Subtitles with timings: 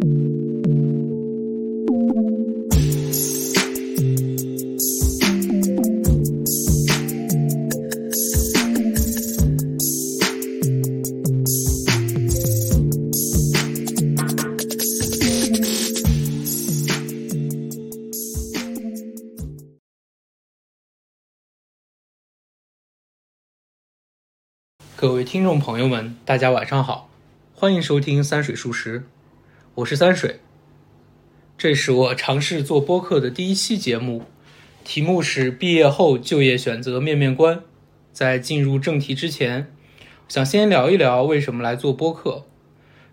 [0.00, 0.06] 各
[25.12, 27.10] 位听众朋友们，大家晚上好，
[27.54, 29.04] 欢迎收听三水数十，
[29.80, 30.40] 我是三水。
[31.56, 34.24] 这是我尝试做播客的第一期节目，
[34.84, 37.62] 题目是毕业后就业选择面面观。
[38.12, 39.72] 在进入正题之前，
[40.28, 42.44] 想先聊一聊为什么来做播客。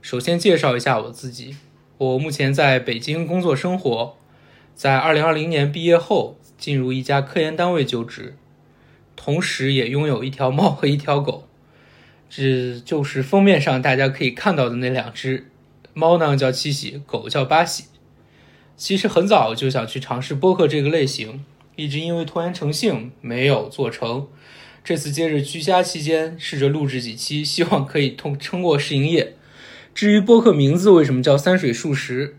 [0.02, 1.56] 首先介绍一下我自己，
[2.00, 4.18] 我目前在北京工作生活，
[4.76, 8.36] 在2020年毕业后进入一家科研单位就职，
[9.16, 11.48] 同时也拥有一条猫和一条狗。
[12.30, 15.50] 这就是封面上大家可以看到的那两只
[15.98, 17.86] 猫呢，叫七喜，狗叫八喜。
[18.76, 21.44] 其实很早就想去尝试播客这个类型，
[21.76, 24.28] 一直因为拖延成性没有做成。
[24.84, 29.34] 这次接着居家期间试着录制几期，希望可以通撑过试营业。
[29.96, 32.38] 至于播客名字为什么叫三水数十，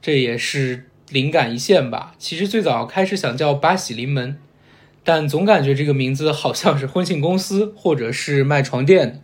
[0.00, 2.14] 这也是灵感一现吧。
[2.18, 4.38] 其实最早开始想叫八喜临门。
[5.04, 9.20] 但总感觉这个名字好像是婚庆公司或者是卖床垫的，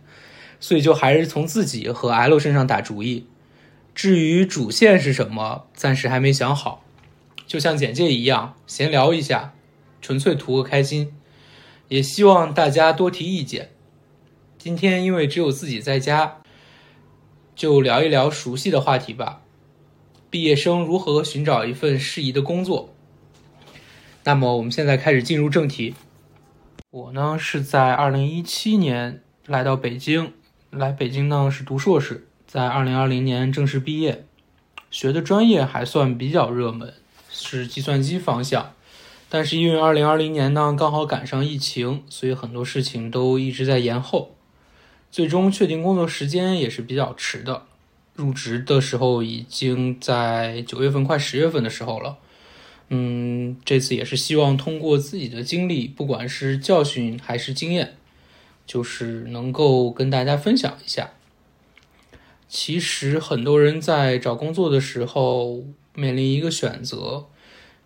[0.59, 3.25] 所以就还是从自己和 L 身上打主意。
[3.97, 6.85] 至于主线是什么，暂时还没想好。
[7.47, 9.55] 就像简介一样，闲聊一下，
[10.03, 11.15] 纯粹图个开心。
[11.87, 13.71] 也希望大家多提意见。
[14.59, 16.41] 今天因为只有自己在家，
[17.55, 19.41] 就聊一聊熟悉的话题吧。
[20.29, 22.93] 毕业生如何寻找一份适宜的工作？
[24.25, 25.95] 那么我们现在开始进入正题。
[26.91, 30.33] 我呢是在二零一七年来到北京，
[30.69, 34.23] 来北京呢是读硕士，在二零二零年正式毕业，
[34.89, 36.93] 学的专业还算比较热门，
[37.29, 38.73] 是计算机方向。
[39.29, 44.33] 但是因为二零二零年呢刚好赶上疫情，所以很多事情都一直在延后，
[45.11, 47.63] 最终确定工作时间也是比较迟的。
[48.15, 52.17] 入职的时候已经在九月份快十月份的时候了。
[52.87, 57.97] 嗯，这次也是希望通过自己的经历，不管是教训还是经验，
[58.65, 61.11] 就是能够跟大家分享一下。
[62.47, 65.63] 其实很多人在找工作的时候
[65.93, 67.25] 面临一个选择，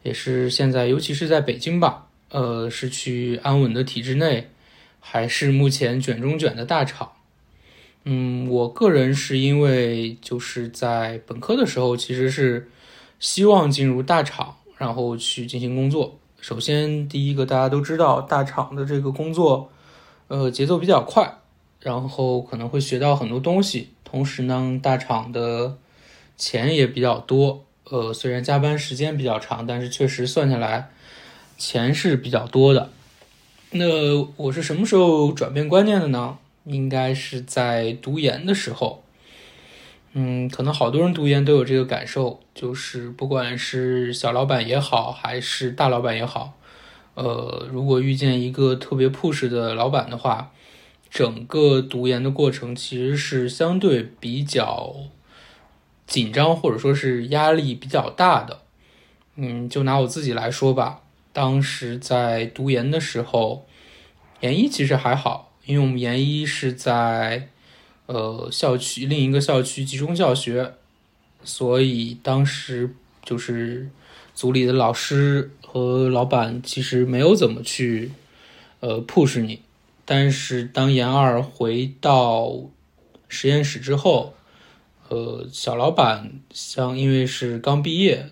[0.03, 4.49] 也是现在，尤其是在北京吧，呃，是去安稳的体制内，
[4.99, 7.11] 还是目前卷中卷的大厂？
[8.03, 12.69] 嗯，我个人是因为就是在本科的时候，其实是
[13.19, 14.55] 希望进入大厂。
[14.77, 16.17] 然后去进行工作。
[16.39, 19.69] 首先，第一个大家都知道，大厂的这个工作，
[20.27, 21.40] 呃，节奏比较快，
[21.81, 23.89] 然后可能会学到很多东西。
[24.03, 25.77] 同时呢，大厂的
[26.37, 30.89] 钱也比较多，呃，虽然加班时间比较长，但是确实算下来
[31.57, 32.89] 钱是比较多的。
[33.71, 33.85] 那
[34.35, 36.37] 我是什么时候转变观念的呢？
[36.65, 39.01] 应该是在读研的时候。
[40.13, 46.53] 嗯，可能好多人读研都有这个感受，就是不管是小老板也好，还是大老板也好，
[47.15, 50.51] 呃，如果遇见一个特别 push 的老板的话，
[51.11, 54.95] 整个读研的过程其实是相对比较
[56.07, 58.61] 紧张，或者说是压力比较大的。
[59.35, 63.67] 嗯，就拿我自己来说吧，当时在读研的时候，
[64.39, 67.49] 研一其实还好，因为我们研一是在。
[68.07, 70.73] 呃，校区另一个校区集中教学，
[71.45, 73.89] 所以当时就是
[74.35, 78.11] 组里的老师和老板其实没有怎么去
[78.81, 79.61] 呃 push 你，
[80.13, 82.65] 但是当研二回到
[83.29, 84.33] 实验室之后，
[85.07, 88.29] 呃，小老板像因为是刚毕业，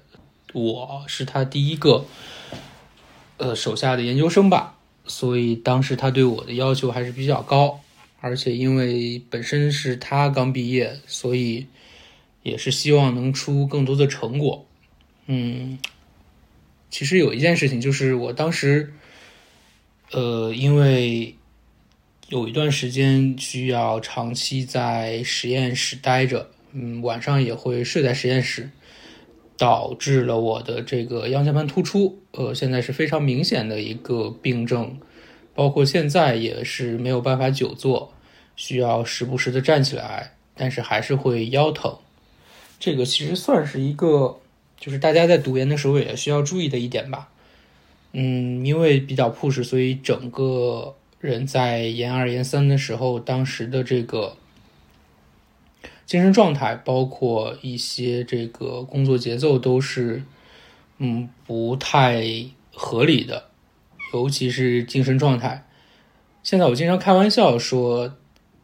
[0.52, 2.04] 我是他第一个
[3.38, 7.80] 呃手下的研究生吧，所以当时他对我的要求还是比较高。
[8.20, 11.68] 而且因为本身是他刚毕业，所以
[12.44, 14.66] 也是希望能出更多的成果。
[15.28, 15.80] 嗯，
[16.90, 18.94] 其实有一件事情就是我当时，
[20.12, 21.38] 呃，因为
[22.30, 28.70] 有一段时间需要长期在实验室待着，嗯，晚上也会睡在实验室，
[29.58, 35.00] 导致了我的这个腰间盘突出，呃，现在是非常明显的一个病症。
[35.56, 38.14] 包括现在也是没有办法久坐，
[38.56, 41.98] 需要时不时的站起来，但是还是会腰疼。
[42.80, 44.38] 这个其实算是一个，
[44.80, 47.30] 就是大家在读研的时候也需要注意的一点吧。
[48.14, 54.38] 嗯，因为比较 push，所以整个人在研二研三的时候，当时的这个
[56.06, 60.24] 精神状态，包括一些这个工作节奏都是
[60.98, 62.24] 嗯不太
[62.74, 63.50] 合理的，
[64.14, 65.68] 尤其是精神状态。
[66.42, 68.16] 现在我经常开玩笑说，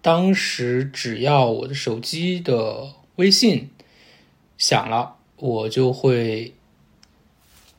[0.01, 3.69] 当时只要我的手机的微信
[4.57, 6.53] 响了，我就会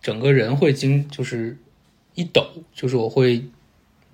[0.02, 1.56] 整个人会惊，就是
[2.14, 3.46] 一抖，就是我会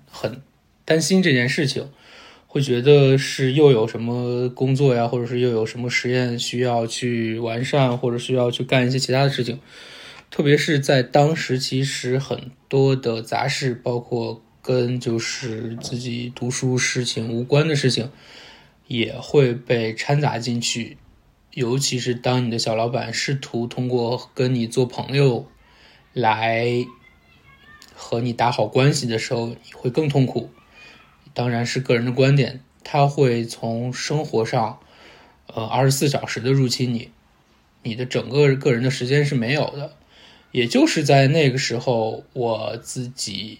[0.09, 0.41] 很
[0.85, 1.89] 担心这件事情，
[2.47, 9.59] 会觉得是又有什么工作呀，或者是又有什么实验需要去完善，或者需要去干一些其他的事情。
[10.29, 18.09] 特别是在当时，其实很多的杂事，包括跟就是自己读书事情无关的事情，
[18.87, 20.97] 也会被掺杂进去。
[21.53, 25.47] 尤其是当你的小老板试图通过跟你做朋友
[26.13, 26.67] 来
[27.93, 30.49] 和你打好关系的时候，你会更痛苦。
[31.33, 34.79] 当然是个人的观点，他会从生活上，
[35.47, 37.09] 呃，二十四小时的入侵你，
[37.81, 39.93] 你的整个个人的时间是没有的。
[40.51, 43.59] 也就是在那个时候，我自己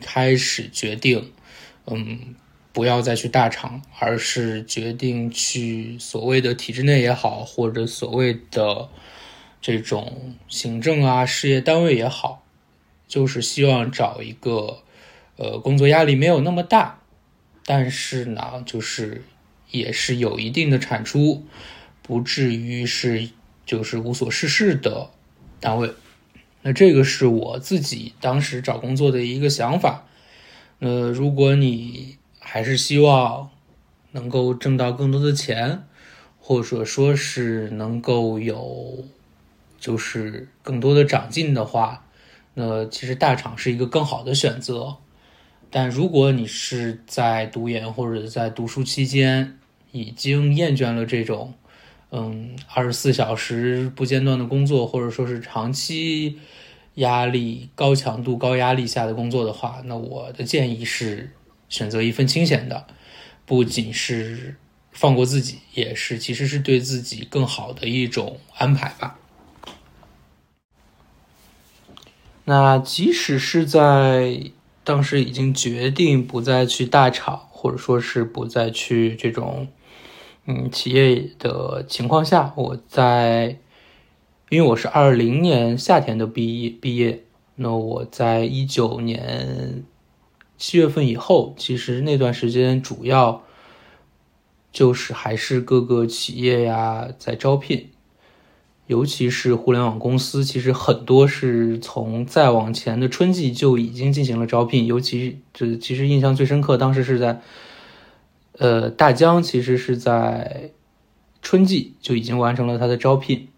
[0.00, 1.30] 开始决定，
[1.86, 2.34] 嗯，
[2.72, 8.88] 不要再去大厂，而是决定去所谓的体制内也好，或者所谓的
[9.60, 12.44] 这种行政啊事业单位也好，
[13.06, 14.82] 就是希望找一个，
[15.36, 17.01] 呃，工作压力没有那么大，
[17.64, 19.22] 但是呢，就是
[19.70, 21.46] 也是有一定的产出，
[22.02, 23.30] 不至于是
[23.64, 25.10] 就是无所事事的
[25.60, 25.92] 单位。
[26.62, 30.06] 那这个是我自己当时找工作的一个想法。
[30.78, 33.50] 呃，如果你还是希望
[34.10, 35.84] 能够挣到更多的钱，
[36.40, 39.04] 或者说是能够有
[39.78, 42.06] 就是更多的长进的话，
[42.54, 44.96] 那其实大厂是一个更好的选择。
[45.72, 49.58] 但如果你是在读研或者在读书期间
[49.90, 51.54] 已经厌倦了这种。
[52.14, 56.38] 嗯，二十四小时不间断的工作，或者说是长期
[56.96, 61.30] 压力、高强度、高压力下的工作的话，那我的建议是
[61.70, 62.86] 选择一份清闲的，
[63.46, 64.56] 不仅是
[64.90, 69.18] 放过自己，也是其实是对自己更好的一种安排吧。
[72.44, 74.38] 那即使是在
[74.84, 79.68] 当时已经决定不再去大厂，或者说是不再去这种。
[80.44, 83.60] 嗯，企业的情况下，我在，
[84.50, 87.22] 因为我是二零年夏天的毕业毕业，
[87.54, 89.84] 那我在一九年
[90.58, 93.44] 七月份以后，其实那段时间主要
[94.72, 97.90] 就是还是各个企业呀在招聘，
[98.86, 107.40] 尤其是互联网公司，其实很多是从再往前的春季就已经进行了招聘，尤其这其实印象最深刻，当时是在。
[108.58, 110.70] 呃，大疆其实是在
[111.40, 113.48] 春季就已经完成了它的招聘。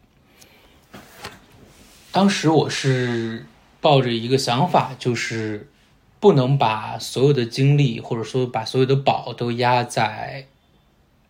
[2.12, 3.44] 当时我是
[3.81, 5.69] 抱着一个想法，就是
[6.20, 10.47] 不能把所有的精力或者说把所有的宝都压在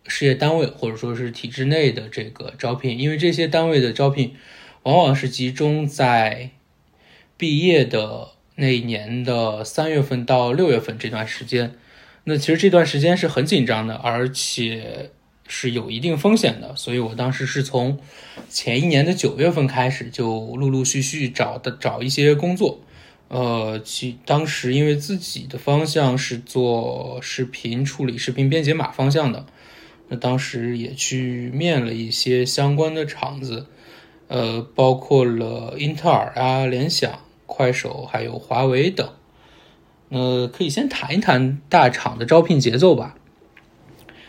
[0.07, 4.35] 事业单位或者说是体制内的这个招聘，因为这些单位的招聘
[4.83, 6.51] 往往是集中在
[7.37, 11.75] 毕业的那一年的三月份到六月份这段时间。
[12.25, 15.11] 那其实这段时间是很紧张的，而且
[15.47, 17.99] 是有一定风险的，所以我当时是从
[18.49, 22.81] 前一年的九月份开始就陆陆续续找的找一些工作，
[23.27, 29.45] 呃，其当时因为自己的方向是做视频处理、视频编解码方向的，
[30.07, 33.65] 那当时也去面了一些相关的厂子，
[34.27, 39.09] 呃，包括了英特尔啊、联想、快手还有华为等。
[40.09, 43.15] 呃，可以先谈一谈大厂的招聘节奏吧。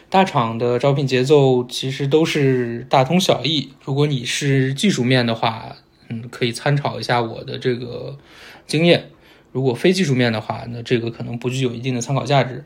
[0.09, 3.73] 大厂的招聘节奏其实都是大同小异。
[3.85, 5.77] 如果你是技术面的话，
[6.09, 8.17] 嗯，可以参考一下我的这个
[8.67, 9.11] 经验。
[9.53, 12.65] 如果非技术面的话，那这个可能不具有一定的参考价值。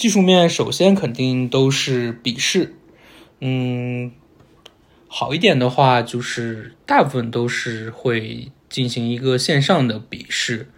[0.00, 2.74] 技术面首先肯定都是笔试，
[3.40, 4.10] 嗯，
[5.06, 10.68] 好一点的话就是大部分都是会进行一个线上的笔试。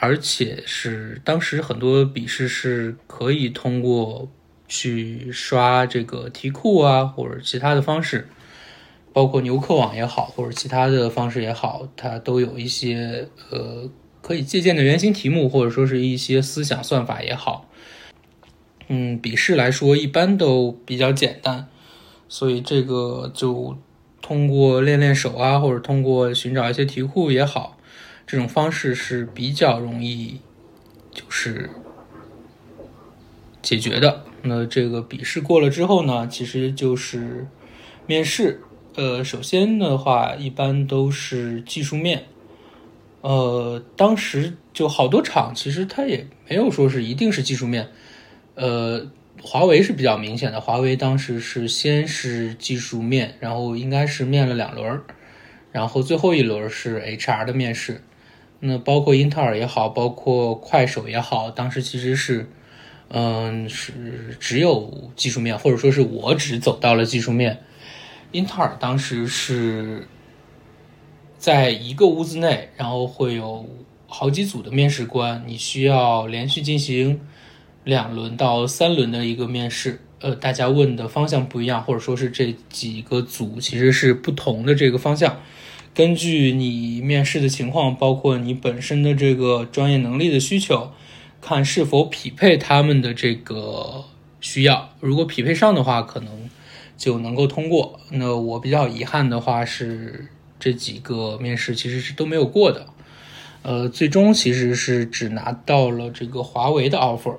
[0.00, 4.28] 而且是当时很多笔试是可以通过
[4.66, 8.26] 去刷这个题库啊，或者其他的方式，
[9.12, 13.88] 包括牛客网也好，或者其他的方式也好，它都有一些呃
[14.20, 17.68] 可以借鉴的原型题目，或者说是一些思想算法也好。
[18.88, 21.68] 嗯，笔试来说一般都比较简单，
[22.28, 23.76] 所以这个就
[24.20, 27.78] 通过练练手啊，或者通过寻找一些题库也好。
[28.26, 30.40] 这种方式是比较容易，
[31.10, 31.70] 就是
[33.60, 34.24] 解决的。
[34.42, 37.46] 那这个笔试过了之后呢，其实就是
[38.06, 38.62] 面试。
[38.94, 42.24] 呃，首先的话，一般都是技术面。
[43.22, 47.88] 呃，当时就好多场，其实它也没有说是一定是技术面。
[48.54, 49.06] 呃，
[49.42, 55.00] 华为是比较明显的，华为当时是先是技术面，然后应该是面了两轮，
[55.72, 58.02] 然后最后一轮是 HR 的面试。
[58.60, 62.48] 那包括英特尔也好，包括快手也好，当时其实是，
[63.08, 67.62] 嗯，是只有技术面，或者说是我只走到了技术面。
[68.30, 70.06] 英特尔当时是
[71.36, 73.68] 在一个屋子内，然后会有
[74.06, 77.20] 好几组的面试官，你需要连续进行
[77.84, 80.00] 两轮到三轮的一个面试。
[80.20, 85.40] 呃，大家问的方向不一样，或者说是这几个组其实是不同的这个方向。
[85.92, 90.92] 根据你面试的情况，包括你本身的这个专业能力的需求，
[91.40, 94.04] 看是否匹配他们的这个
[94.40, 94.94] 需要。
[95.00, 96.48] 如果匹配上的话，可能
[96.96, 97.98] 就能够通过。
[98.10, 100.28] 那我比较遗憾的话是，
[100.60, 102.86] 这几个面试其实是都没有过的。
[103.62, 107.38] 呃，最终其实是只拿到了这个华为的 offer。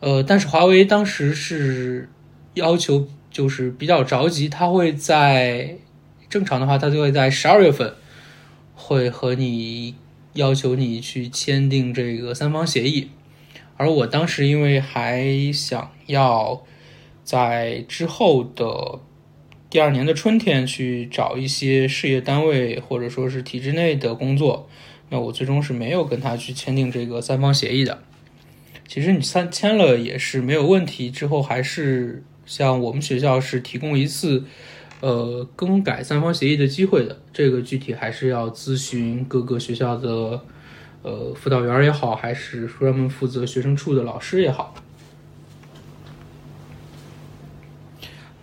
[0.00, 2.10] 呃，但是华为当时是
[2.54, 5.76] 要求就是比较着急，他会在。
[6.28, 7.92] 正常的话，他就会在十二月份
[8.76, 9.96] 会和你
[10.34, 13.10] 要求你去签订这个三方协议，
[13.76, 16.64] 而我当时因为还想要
[17.24, 19.00] 在之后的
[19.68, 24.68] 第二年的春天去找一些事业单位或者说是体制内的工作，
[25.08, 28.04] 那我最终是没有跟他去签订这个三方协议的。
[28.90, 34.42] 其实你三签了也是没有问题，之后还是像我们学校是提供一次。
[35.00, 40.42] 呃，更改三方协议的机会的，这个具体还是要咨询各个学校的
[41.02, 44.74] 呃辅导员也好，还是专门负责学生处的老师也好。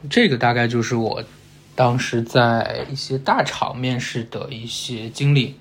[0.09, 1.23] 这个大概就是我
[1.75, 5.57] 当时在一些大厂面试的一些经历。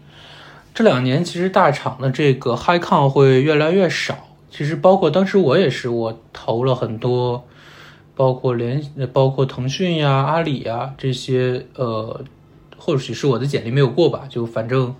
[0.73, 7.45] 这两年其实大厂的这个 HiCon 会越来越少，其实包括当时我也是，我投了很多。
[8.15, 8.83] 包括联，
[9.13, 12.25] 包括腾讯呀、阿里呀这些，呃，
[12.79, 14.95] 或许是我的简历没有过吧，就反正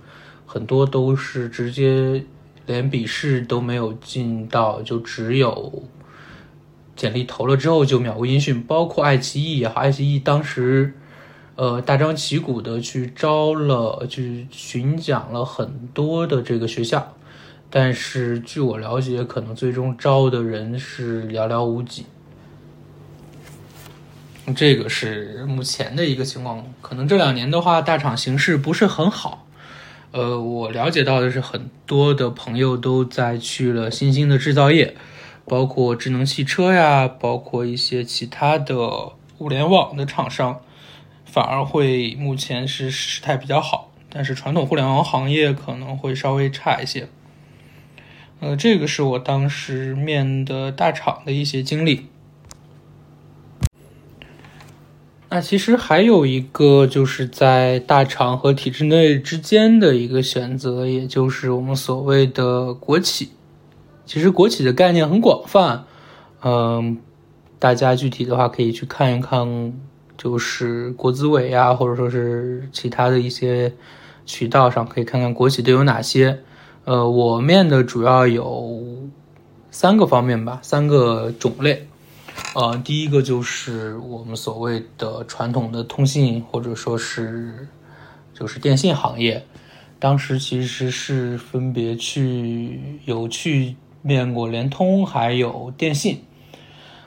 [0.45, 2.23] 很多都是直接
[2.67, 5.81] 连笔试都没有进到，就只有
[6.95, 8.61] 简历投了之后就秒过音讯。
[8.61, 10.93] 包括爱奇艺也好，爱奇艺当时
[11.55, 17.16] 呃大张旗鼓的去招了，去巡讲了很多的这个学校，
[17.69, 22.05] 但是据我了解，可能最终招的人是寥寥无几。
[24.55, 29.45] 这个是目前的一个情况，可能这两年的话，大厂形势不是很好。
[30.11, 34.95] 呃，我了解到的是，很多的朋友都在去了新兴的制造业，
[35.45, 40.61] 包括智能汽车呀，包括一些其他的物联网的厂商，
[41.25, 43.91] 反而会目前是时态比较好。
[44.09, 47.09] 但是传统互联网行业可能会稍微差一些。
[48.39, 52.05] 呃，这个是我当时面的大厂的一些经历。
[55.29, 63.31] 那其实还有一个，就是在大厂和体制内之间的一个选择，也就是我们所谓的国企。
[64.05, 65.83] 其实国企的概念很广泛，
[66.41, 66.97] 嗯，
[67.59, 69.73] 大家具体的话可以去看一看，
[70.17, 73.73] 就是国资委呀，或者说是其他的一些
[74.25, 76.39] 渠道上，可以看看国企都有哪些。
[76.87, 78.81] 呃，我面的主要有
[79.71, 81.85] 三个方面吧，三个种类。
[82.55, 87.67] 呃，第一个就是我们所谓的传统的通信或者说是
[88.33, 89.45] 就是电信行业，
[89.99, 96.23] 当时其实是分别去有去面过联通还有电信。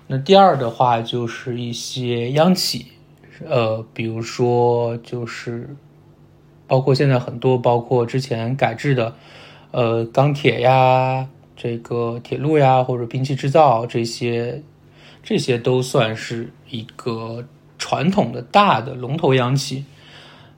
[0.08, 2.88] 那第二的话就是一些央企，
[3.48, 5.74] 呃，比如说就是
[6.66, 9.14] 包括现在很多包括之前改制的，
[9.70, 14.62] 呃，钢铁呀，这个铁路呀或者兵器制造这些。
[15.22, 17.44] 这些都算是一个
[17.76, 19.84] 传统的大的龙头央企，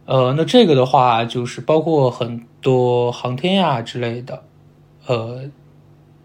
[0.06, 4.44] 呃，那这个的话就是包括很多航天呀之类的，
[5.08, 5.50] 呃，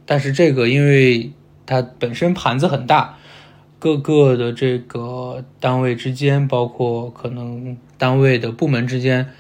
[0.06, 1.32] 但是这个因为
[1.65, 3.17] 它本身盘子很大，
[3.79, 9.34] 各个的这个单位之间，包括可能单位的部门之间，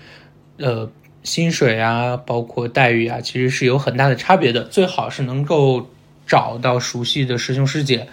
[0.57, 0.89] 呃，
[1.27, 4.63] 薪水啊，包括待遇啊，其实是有很大的差别的。
[4.63, 5.89] 最好是能够
[6.25, 8.07] 找到熟悉的师兄师姐。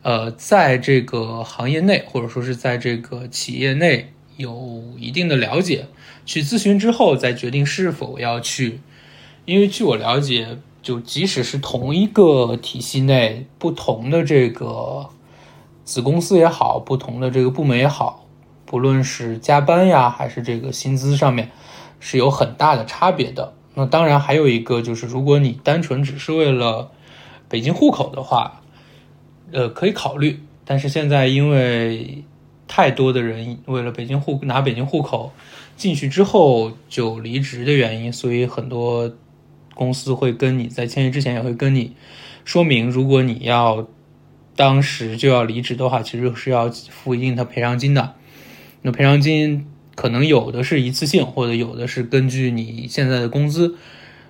[0.00, 5.86] 呃，在这个行业内，或者说是在这个企业内有一定的了解，
[6.24, 8.80] 去咨询之后再决定是否要去。
[9.44, 15.10] 因为据我了解，就即使是同一个体系内，不同的这个
[15.84, 18.26] 子公司也好，不同的这个部门也好，
[18.64, 21.50] 不论是加班呀，还是这个薪资上面，
[22.00, 23.54] 是有很大的差别的。
[23.74, 26.90] 那当然还有一个就是，如果你单纯只是为了
[27.46, 28.62] 北京户口的话，
[29.52, 30.40] 呃，可以考虑。
[30.64, 32.24] 但是现在因为
[32.66, 35.30] 太多的人为了北京户拿北京户口
[35.76, 39.12] 进去之后就离职的原因，所以很多
[39.74, 41.94] 公司会跟你在签约之前也会跟你
[42.46, 43.86] 说明，如果你要
[44.56, 48.14] 当时就要离职的话，其实是要付一定的赔偿金的。
[48.80, 49.66] 那赔偿金。
[49.96, 53.74] 可能有的是一次性，或者有的是根据你现在的工资，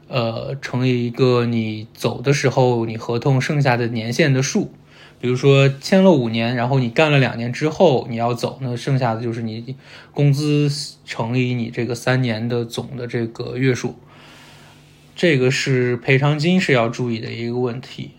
[0.09, 4.73] 呃，乘以一个你走的时候你合同剩下的年限的数。
[5.21, 9.75] 比如说签了五年，然后你干了两年之后你要走，那剩下的就是你
[10.13, 10.71] 工资
[11.05, 13.97] 乘以你这个三年的总的这个月数。
[15.17, 18.13] 这个是赔偿金是要注意的一个问题。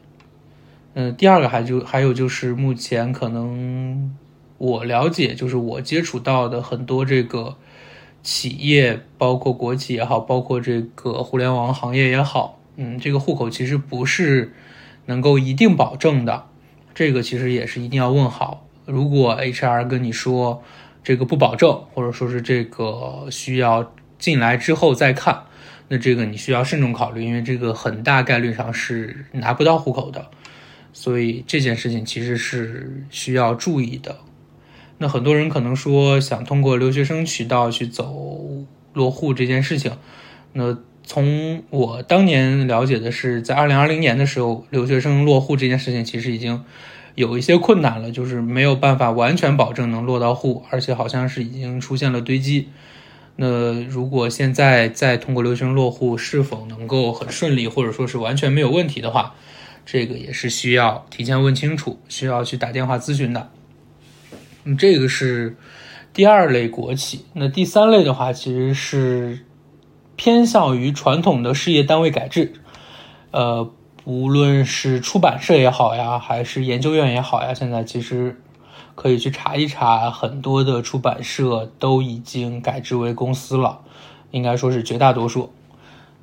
[0.96, 4.14] 嗯，第二个还就还有就是目前可能。
[4.58, 7.58] 我了解，就是我接触到的很多这个
[8.24, 14.54] 企业，包括国企也好，包括这个互联网行业也好，嗯，这个户口其实不是
[15.06, 16.48] 能够一定保证的，
[16.96, 18.68] 这个其实也是一定要问好。
[18.86, 20.64] 如果 HR 跟你说
[21.04, 25.44] 这个不保证，或者说是这个需要进来之后再看，
[25.90, 30.28] 那这个你需要慎重考虑，因为这个很大概率上是拿不到户口的，
[30.94, 34.18] 所以这件事情其实是需要注意的。
[35.00, 39.92] 那很多人可能说想通过留学生渠道去走落户这件事情，
[40.54, 46.64] 那从我当年了解的是，在二零二零年的时候，留学生落户这件事情其实已经
[47.16, 52.70] 有一些困难了，就是没有办法完全保证能落到户，而且好像是已经出现了堆积。
[53.36, 59.36] 那如果现在再通过留学生落户，是否能够很顺利，或者说是完全没有问题的话，
[59.86, 63.52] 这个也是需要提前问清楚，需要去打电话咨询的。
[64.76, 65.56] 这个是
[66.14, 67.26] 第二类国企。
[67.34, 69.46] 那第三类的话，其实是
[70.16, 72.54] 偏向于传统的事业单位改制。
[73.32, 73.72] 呃，
[74.04, 78.42] 无论是出版社也好呀，还是研究院也好呀，现在其实
[78.96, 83.82] 可以去查一查，很多的出版社都已经改制为公司了，
[84.32, 85.54] 应该说是绝大多数。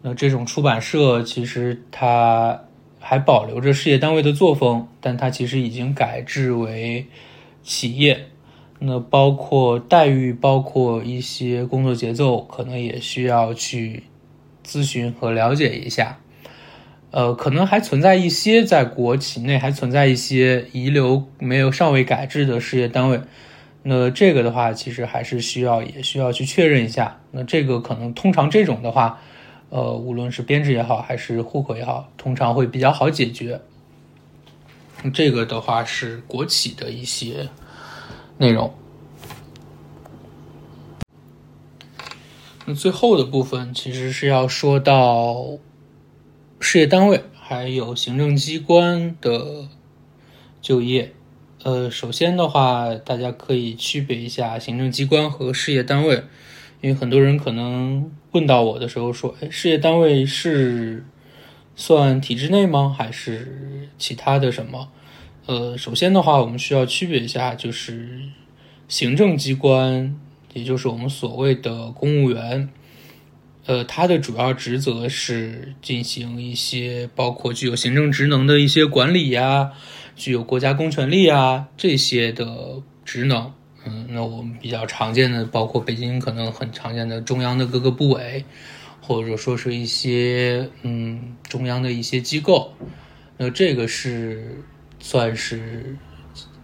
[0.03, 2.61] 那这种出版社其实它
[2.99, 7.07] 还保留着事业单位的作风，但它其实已经改制为
[7.63, 8.27] 企业。
[8.87, 14.05] 那包括待遇，包括一些工作节奏，可能也需要去
[14.63, 16.19] 咨询和了解一下。
[17.11, 23.23] 呃，可能还存在一些在国企内还存在一些遗留没有尚未改制的事业单位。
[23.85, 27.21] 那这个的话，其实还是需要也需要去确认一下。
[27.31, 29.19] 那这个可能通常这种的话，
[29.71, 33.63] 呃，无论是编制也好，还是户口也好，通常会比较好解决。
[35.15, 37.49] 这个的话是国企的一些。
[38.39, 38.73] 内容。
[42.67, 45.59] 那最后的部分其实是要说到
[46.59, 49.69] 事业单位还有行政机关的
[50.63, 51.13] 就业。
[51.63, 56.25] 呃，首先的话，大家可以区别一下行政机关和事业单位，
[56.81, 61.05] 因为很多人可能问到我的时候说：“哎，事业单位是
[61.77, 62.95] 算体制内吗？
[62.97, 64.89] 还是其他的什么？”
[65.47, 68.23] 呃，首先的话，我们需要区别一下，就是
[68.89, 70.19] 行政机关，
[70.55, 72.71] 也就是我们所谓的公务员，
[73.67, 79.73] 呃，它的主要职责是进行一些包括具有行政职能的一些管理呀，
[80.17, 83.53] 具有国家公权力啊这些的职能。
[83.85, 88.47] 嗯，那我们比较常见的，包括北京可能很常见的中央的各个部委，
[89.03, 92.73] 或者说是一些嗯中央的一些机构，
[93.37, 94.65] 那这个是。
[95.07, 95.99] 算是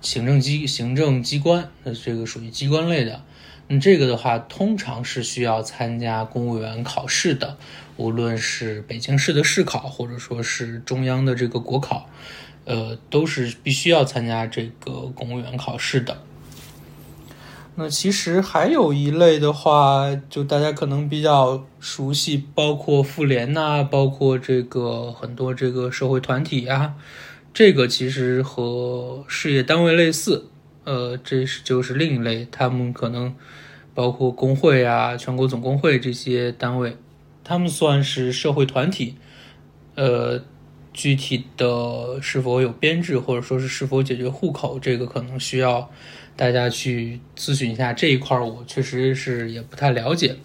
[0.00, 3.22] 行政机行政机关，那这个属于机关类的。
[3.68, 7.58] 那这个的话，通常是需要参加公务员考试的，
[7.98, 12.08] 无论是北京市的市考，或者说是中央的这个国考，
[12.64, 16.22] 呃，都是必须要参加这个公务员考试的。
[17.74, 26.94] 那其实还有一类的话，就大家可能比较熟悉，包括妇联呐，包括这个很多这个社会团体啊。
[27.52, 30.48] 这个其实和事业单位类似，
[30.84, 33.34] 呃，这是就是另一类，他们可能
[33.94, 36.96] 包括工会啊、全国总工会这些单位，
[37.42, 39.16] 他们算是社会团体，
[39.96, 40.42] 呃，
[40.92, 45.90] 具体的是否有编制，或者说是是否解决户口，这个可能需要
[46.36, 50.36] 大家去咨询一下这一块，我确实是也不太了解。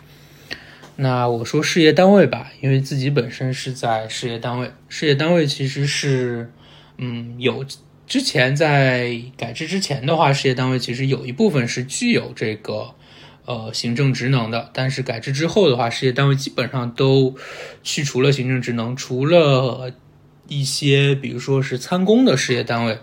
[0.97, 6.49] 那我说事业单位吧，因为自己本身是在事业单位，事业单位其实是，
[6.97, 7.65] 嗯，有
[8.08, 12.93] 之前在改制之前的话，事业单位其实有一部分是具有这个
[13.45, 17.36] 呃行政职能的，但是改制之后的话，事业单位基本上都
[17.84, 19.91] 去除了行政职能，除了
[20.47, 22.99] 一些比如说是参公的事业单位，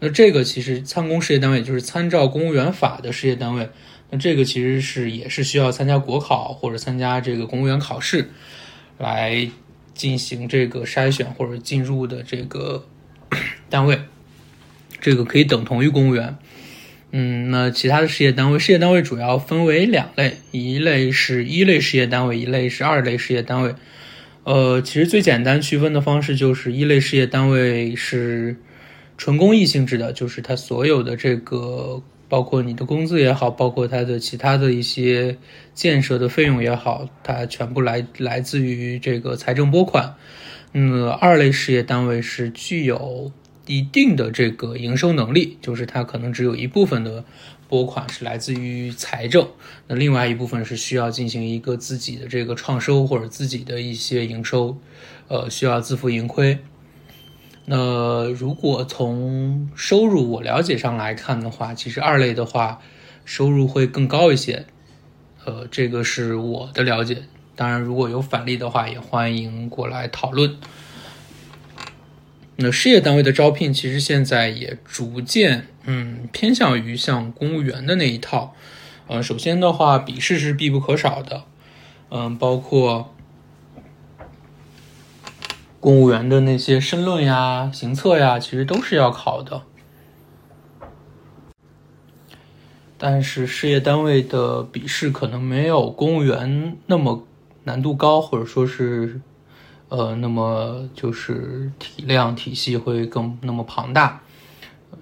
[0.00, 3.68] 那这个其实参公事业单位就是参照公务员法的事业单位。
[4.08, 8.30] 那这个其实是也是需要参加国考或者参加这个公务员考试，
[8.98, 9.50] 来
[9.94, 12.86] 进行这个筛选或者进入的这个
[13.68, 14.00] 单位，
[15.00, 16.36] 这个可以等同于公务员。
[17.12, 23.74] 嗯，那其他的事业单位，事业单位主要分为两类，一类是一类事业单位，一类是二类事业单位。
[24.44, 28.56] 呃，其实最简单区分的方式就是一类事业单位是
[29.16, 32.02] 纯公益性质的，就是它所有的这个。
[32.28, 35.38] 包括你的工资也好，包括它的其他的一些
[35.74, 40.12] 建设的费用也好，它全部来来自于这个财政拨款。
[40.72, 43.30] 那二类事业单位是具有
[43.66, 47.24] 一定的这个营收能力，就是它可能只有一部分的
[47.68, 49.48] 拨款是来自于财政，
[49.88, 54.78] 那另外一部分是需要进行一个自己的这个创收或者自己的一些营收，
[55.28, 56.58] 呃，需要自负盈亏。
[57.64, 62.80] 那如果从收入我了解上来看的话，其实二类的话
[63.24, 64.66] 收入会更高一些，
[65.44, 67.24] 呃，这个是我的了解。
[67.56, 70.56] 当然，如果有反例的话，也欢迎过来讨论。
[72.56, 78.54] 那事业单位的招聘其实现在也逐渐嗯偏向于像公务员的那一套，
[79.06, 81.44] 呃，首先的话笔试是必不可少的，
[82.10, 83.12] 嗯，包括。
[85.78, 89.62] 公务员的那些申论呀、行测呀，其实都是要考的。
[92.98, 97.24] 但是事业单位的笔试可能没有公务员那么
[97.64, 99.20] 难度高，或者说是，
[99.96, 104.20] 呃，那么就是体量体系会更那么庞大。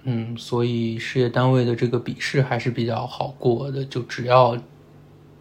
[0.03, 4.57] 嗯，所以事业单位的这个笔试还是比较好过的，就只要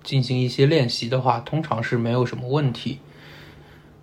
[0.03, 2.99] 进行一些练习的话，通常是没有什么问题。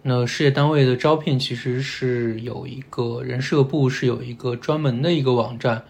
[0.03, 5.83] 那事业单位的招聘其实是有一个人社部是有一个专门的一个网站，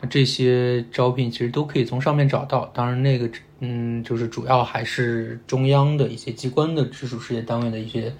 [0.00, 2.70] 那这些招聘其实都可以从上面找到。
[2.74, 8.14] 当然，那个嗯，就是主要还是中央的一些机关的直属事业单位的一些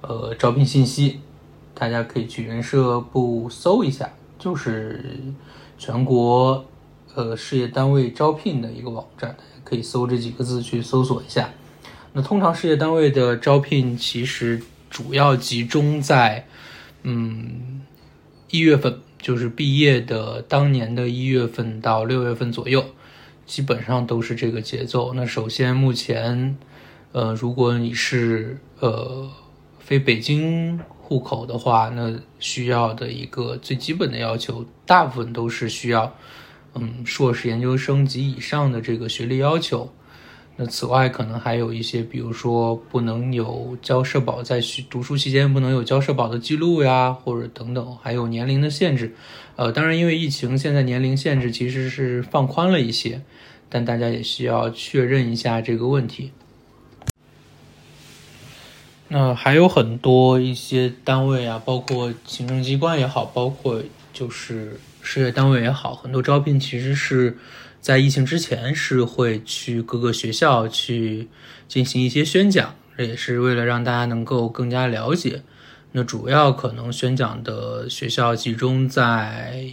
[0.00, 1.20] 呃招聘信息，
[1.74, 5.18] 大家可以去人社部搜一下，就是
[5.78, 6.64] 全国
[7.14, 11.50] 呃事业单位招聘的一个网站，可以搜这几个字去搜索一下。
[12.12, 16.46] 那通常事业单位的招聘其实主要集中在，
[17.02, 17.82] 嗯，
[18.50, 22.82] 一月份，就是毕业的当年的一月份到六月份左右，
[23.44, 25.12] 基本上都是这个节奏。
[25.12, 26.56] 那首先目前，
[27.12, 29.30] 呃，如果你是呃
[29.86, 36.12] 非北京户口的话，那需要的一个最基本的要求，大部分都是需要，
[36.74, 39.88] 嗯，硕士研究生及以上的这个学历要求。
[40.56, 49.14] 那此外，可能还有一些，比如说不能有交社保，在学读书期间不能有交社保的记录呀，或者等等，还有年龄的限制。
[49.54, 53.22] 呃，当然，因为疫情，现在年龄限制其实是放宽了一些，
[53.68, 56.32] 但大家也需要确认一下这个问题。
[59.08, 67.36] 那还有很多一些单位啊，包括行政机关也好，包括就是事业单位也好，很多招聘其实是。
[67.78, 71.28] 在疫情之前是会去各个学校去
[71.68, 75.42] 进行一些宣讲，这也是为了让大家能够更加了解。
[75.92, 79.66] 那主要可能宣讲的学校集中在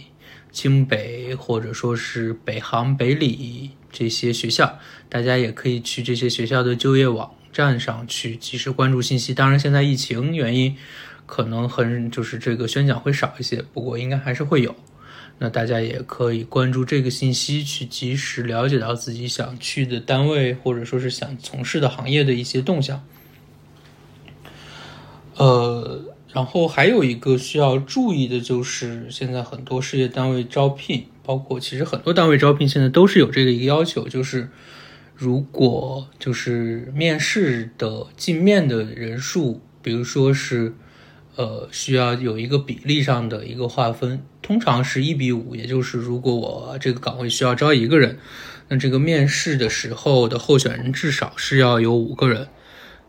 [0.52, 9.32] 清北或者说是北航、北理这些学校，大家也可以去这些学校的就业网站上去及时关注信息。
[9.32, 10.76] 当然，现在疫情原因，
[11.24, 14.74] 可能很就是这个宣讲会少一些，不过应该还是会有。
[15.38, 23.02] 那大家也可以关注这个信息，去及时了解到自己想去的单位，或者说是想从事的行业的一些动向。
[25.36, 34.48] 呃，然后还有一个需要注意的就是，现在很多事业单位招聘，包括其实很多单位招聘，现在都是有这个一个要求，就是
[35.24, 40.74] 如果就是面试的进面的人数，比如说是。
[41.36, 48.18] 呃，需要有一个比例上的一个划分，通常是一比五，也就是如果我这个岗位需要招一个人，
[48.68, 52.46] 那这个面试的时候的候选人至少是要有五个人。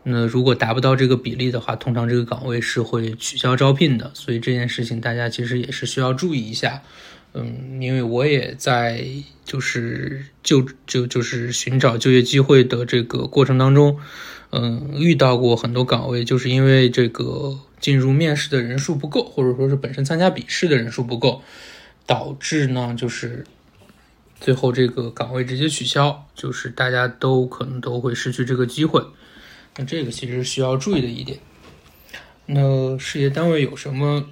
[0.02, 4.10] 那如果达不到这个比例的话，通常这个岗位是会取消招聘的。
[4.12, 6.82] 所以这件事情大家其实也是需要注意一下。
[7.38, 9.04] 嗯，因为我也在
[9.44, 14.00] 就是就就就是寻找就业机会的这个过程当中，
[14.48, 21.42] 嗯，遇到过很多岗位，就是因为这个进入面试的人数不够，或者说是本身参加笔试的人数不够，
[22.06, 23.44] 导致呢就是
[24.40, 29.04] 最后这个岗位直接取消，就是大家都可能都会失去这个机会。
[29.76, 31.38] 那这个其实需要注意的一点。
[32.46, 34.26] 那事业单位有什么？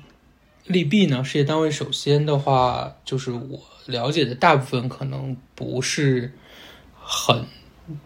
[0.67, 1.23] 利弊呢？
[1.23, 6.33] 事业单位首先的话，就是我了解的大部分可能不是
[6.99, 7.45] 很，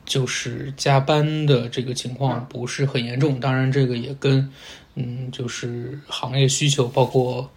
[0.04, 3.38] 就是加班的这个情况不是很严重。
[3.38, 4.50] 当然，这个也跟
[4.96, 7.48] 嗯，就是行业需求，包括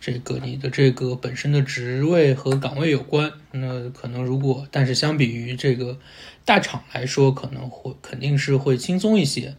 [0.00, 3.30] 这个你的这个本身的职位和岗位有关。
[3.52, 6.00] 那可能如果，但是相比于这个
[6.44, 9.54] 大厂来说，可能会肯定是会轻松一些。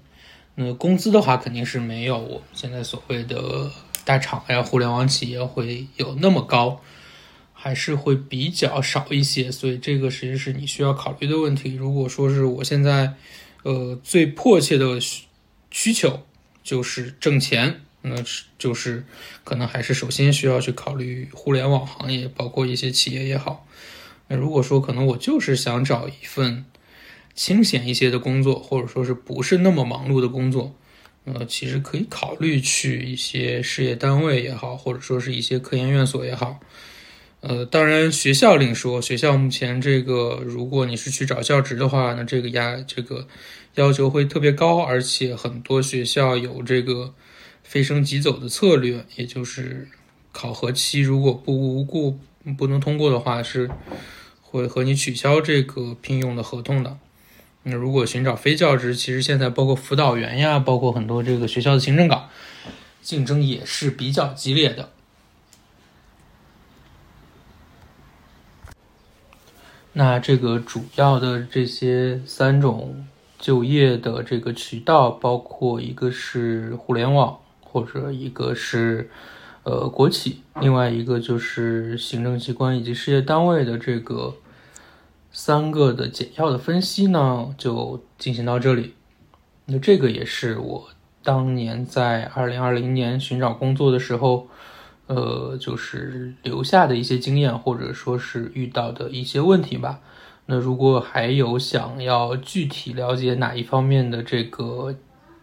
[0.56, 3.72] 那工资的话，肯定是没有我们现在所谓的。
[4.10, 6.82] 大厂呀，互联网企业会有那么高，
[7.54, 11.76] 还是会比较少一些，所以这个其实是你需要考虑的问题。
[11.76, 13.14] 如果说是我现在，
[13.62, 15.26] 呃，最迫切的需
[15.70, 16.26] 需求
[16.64, 19.06] 就是挣钱，那是就是
[19.44, 23.68] 可能还是首先需要去考虑互联网行业，包括一些企业也好。
[24.30, 26.66] 那如果说可能我就是想找一份
[27.36, 30.74] 清闲一些的工作，或者说是不是那么忙碌的工作。
[31.26, 36.60] 呃，其实可以考虑去一些事业单位也好，或者说是一些科研院所也好。
[37.42, 43.28] 呃，当然学校另说，学校目前这个，如果你是去找教职的话，那这个压这个
[43.76, 47.14] 要求会特别高，而且很多学校有这个
[47.64, 49.88] 飞升即走的策略，也就是
[50.34, 52.20] 考核期如果不无故
[52.58, 53.70] 不能通过的话，是
[54.42, 56.98] 会和你取消这个聘用的合同的。
[57.64, 62.30] 那如果寻找非教职，其实现在包括辅导员呀，包括很多这个学校的行政岗，
[63.02, 64.90] 竞争也是比较激烈的。
[69.92, 73.06] 那这个主要的这些三种
[73.38, 79.12] 就业的这个渠道，包括一个是互联网，或者一个是
[79.64, 84.38] 呃国企，另外一个就是行政机关以及事业单位的这个。
[85.32, 88.96] 三个的简要的分析呢，就进行到这里。
[89.66, 90.90] 那这个也是我
[91.24, 94.48] 当年在二零二零年寻找工作的时候，
[95.08, 100.00] 呃，就是留下的一些经验，或者说是遇到的一些问题吧。
[100.48, 104.96] 那如果还有想要具体了解哪一方面的这个，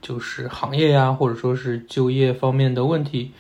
[0.03, 3.31] 就是行业呀，或者说是就业方面的问题，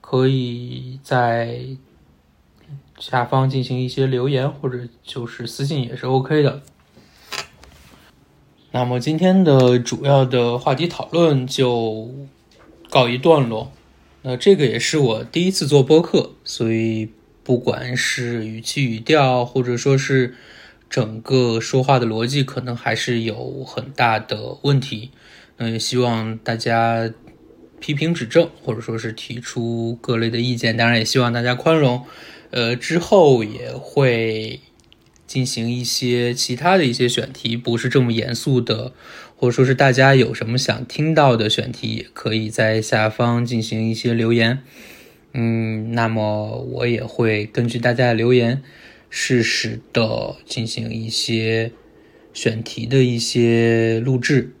[0.00, 1.76] 可以在。
[2.98, 6.62] 下方进行一些留言或者就是私信也是 OK 的。
[8.70, 12.12] 那么今天的主要的话题讨论就
[12.90, 13.72] 告一段落。
[14.22, 17.10] 那这个也是我第一次做播客，所以
[17.42, 20.34] 不管是语气语调或者说是
[20.88, 25.10] 整个说话的逻辑，可能还是有很大的问题。
[25.58, 27.12] 那也，希望大家
[27.78, 30.76] 批评指正，或者说是提出各类的意见。
[30.76, 32.02] 当然，也希望大家宽容。
[32.54, 34.60] 呃，之后也会
[35.26, 38.92] 进行一些其他的一些选题，不是这么严肃的，
[39.34, 44.60] 或者说是大家有什么想听到的选题，也可以在下方进行一些留言。
[45.32, 48.62] 嗯，那么我也会根据大家的留言，
[49.10, 51.72] 适时的进行一些
[52.32, 54.54] 选题的一些录制。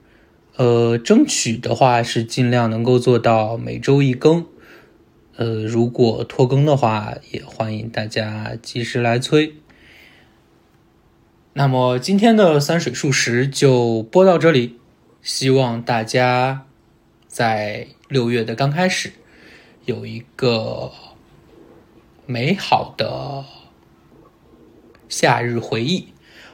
[0.56, 4.44] 呃，争取的话是尽量能够做到每周一更。
[5.36, 9.54] 呃，如果拖更的话，也欢迎大家及时来催。
[11.54, 14.78] 那么今天的三水数十就播到这里，
[15.22, 16.66] 希望大家
[17.26, 19.12] 在六月的刚开始
[19.84, 20.92] 有一个
[22.26, 23.44] 美好的
[25.08, 26.08] 夏日回忆，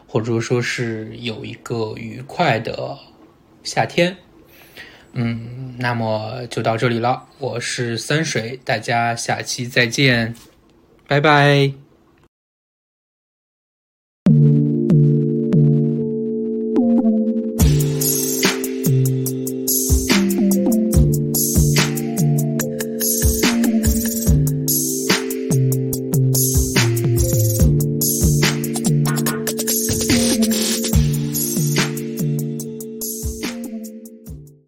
[0.07, 2.99] 或者说是有一个愉快的
[3.63, 4.17] 夏天。
[5.13, 7.25] 嗯，那么就到这里了。
[7.39, 10.35] 我是三水，大家下期再见，
[11.07, 11.90] 拜拜。